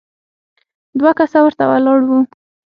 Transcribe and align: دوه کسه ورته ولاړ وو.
دوه 0.99 1.11
کسه 1.19 1.39
ورته 1.43 1.63
ولاړ 1.67 1.99
وو. 2.07 2.19